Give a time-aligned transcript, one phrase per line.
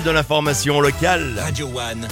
[0.00, 1.38] de l'information locale.
[1.38, 2.08] Radio One,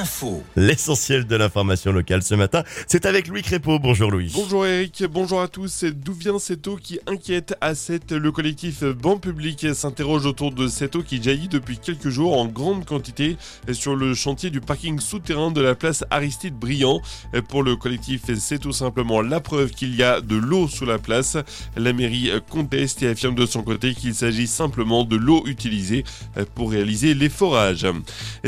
[0.00, 0.42] info.
[0.56, 3.78] L'essentiel de l'information locale ce matin, c'est avec Louis Crépeau.
[3.78, 4.32] Bonjour Louis.
[4.34, 5.84] Bonjour Eric, bonjour à tous.
[5.84, 10.68] D'où vient cette eau qui inquiète à 7 Le collectif Banc Public s'interroge autour de
[10.68, 13.36] cette eau qui jaillit depuis quelques jours en grande quantité
[13.72, 17.02] sur le chantier du parking souterrain de la place Aristide Briand.
[17.50, 20.98] Pour le collectif, c'est tout simplement la preuve qu'il y a de l'eau sous la
[20.98, 21.36] place.
[21.76, 26.04] La mairie conteste et affirme de son côté qu'il s'agit simplement de l'eau utilisée
[26.54, 27.86] pour réaliser les forages.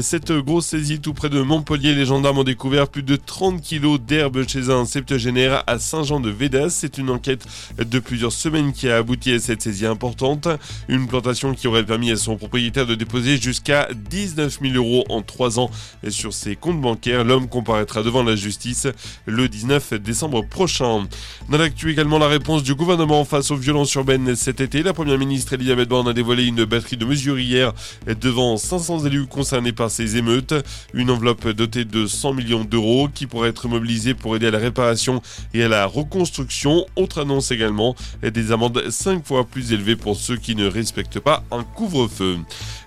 [0.00, 4.00] Cette grosse saisie tout près de Montpellier, les gendarmes ont découvert plus de 30 kilos
[4.00, 6.70] d'herbe chez un septuagénaire à Saint-Jean-de-Védas.
[6.70, 7.46] C'est une enquête
[7.78, 10.48] de plusieurs semaines qui a abouti à cette saisie importante.
[10.88, 15.22] Une plantation qui aurait permis à son propriétaire de déposer jusqu'à 19 000 euros en
[15.22, 15.70] 3 ans
[16.08, 17.24] sur ses comptes bancaires.
[17.24, 18.86] L'homme comparaîtra devant la justice
[19.26, 21.06] le 19 décembre prochain.
[21.48, 24.82] Dans l'actu également, la réponse du gouvernement face aux violences urbaines cet été.
[24.82, 27.72] La première ministre Elisabeth Borne a dévoilé une batterie de mesures hier
[28.20, 30.54] devant 500 élus concernés par ces émeutes.
[30.94, 34.58] Une enveloppe dotée de 100 millions d'euros qui pourrait être mobilisée pour aider à la
[34.58, 35.22] réparation
[35.54, 36.84] et à la reconstruction.
[36.96, 41.44] Autre annonce également, des amendes 5 fois plus élevées pour ceux qui ne respectent pas
[41.52, 42.38] un couvre-feu.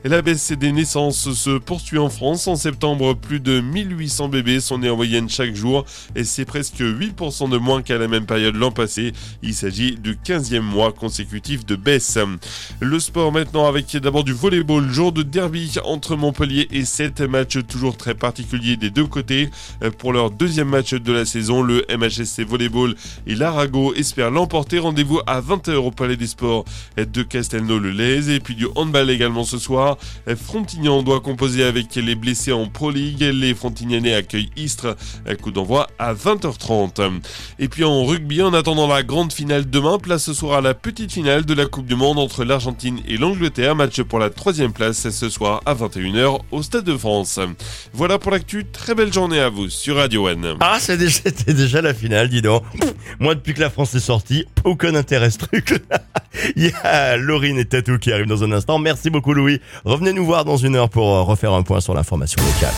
[0.08, 2.48] La baisse des naissances se poursuit en France.
[2.48, 5.84] En septembre, plus de 1800 bébés sont nés en moyenne chaque jour
[6.16, 9.14] et c'est presque 8% de moins qu'à la même période l'an passé.
[9.42, 12.20] Il s'agit du 15e mois consécutif de baisse.
[12.82, 17.66] Le sport maintenant avec d'abord du volleyball, jour de derby entre Montpellier et 7 matchs
[17.68, 19.50] toujours très particuliers des deux côtés.
[19.98, 22.94] Pour leur deuxième match de la saison, le MHSC Volleyball
[23.26, 24.78] et l'Arago espèrent l'emporter.
[24.78, 26.64] Rendez-vous à 20h au Palais des Sports
[26.96, 29.95] de Castelnau-le-Lez et puis du handball également ce soir.
[30.36, 33.22] Frontignan doit composer avec les blessés en Pro League.
[33.22, 34.96] Les Frontignanais accueillent Istres.
[35.42, 37.22] Coup d'envoi à 20h30.
[37.60, 40.74] Et puis en rugby, en attendant la grande finale demain, place ce soir à la
[40.74, 43.76] petite finale de la Coupe du Monde entre l'Argentine et l'Angleterre.
[43.76, 47.40] Match pour la troisième place ce soir à 21h au Stade de France.
[47.94, 48.66] Voilà pour l'actu.
[48.66, 50.56] Très belle journée à vous sur Radio N.
[50.60, 52.64] Ah, c'est déjà, déjà la finale, dis donc.
[53.20, 55.82] Moi, depuis que la France est sortie, aucun intérêt ce truc.
[56.56, 58.80] Il y a Laurine et Tatou qui arrivent dans un instant.
[58.80, 59.62] Merci beaucoup Louis.
[59.84, 62.74] Revenez nous voir dans une heure pour euh, refaire un point sur l'information locale.